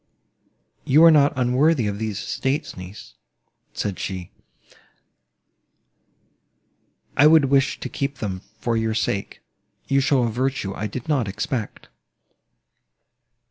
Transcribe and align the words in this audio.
"You 0.83 1.03
are 1.03 1.11
not 1.11 1.31
unworthy 1.35 1.85
of 1.85 1.99
these 1.99 2.17
estates, 2.17 2.75
niece," 2.75 3.13
said 3.71 3.99
she: 3.99 4.31
"I 7.15 7.27
would 7.27 7.51
wish 7.51 7.79
to 7.79 7.87
keep 7.87 8.17
them 8.17 8.41
for 8.57 8.75
your 8.75 8.95
sake—you 8.95 9.99
show 10.01 10.23
a 10.23 10.31
virtue 10.31 10.73
I 10.73 10.87
did 10.87 11.07
not 11.07 11.27
expect." 11.27 11.89